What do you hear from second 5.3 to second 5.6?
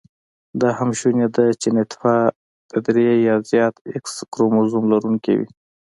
وي